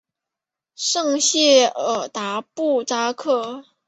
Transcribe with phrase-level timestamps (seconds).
[0.75, 3.63] 圣谢尔达布扎克。